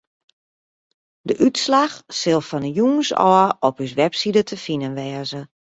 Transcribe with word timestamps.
De 1.27 1.33
útslach 1.45 1.95
sil 2.19 2.41
fan 2.49 2.63
'e 2.67 2.71
jûns 2.77 3.09
ôf 3.35 3.49
op 3.67 3.75
ús 3.83 3.93
website 4.01 4.41
te 4.49 4.57
finen 4.65 4.95
wêze. 4.99 5.41